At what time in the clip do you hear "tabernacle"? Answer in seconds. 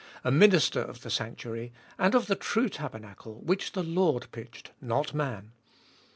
2.69-3.35